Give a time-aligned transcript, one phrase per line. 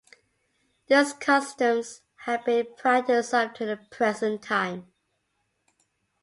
[0.87, 4.87] This customs have been practiced up to the present time.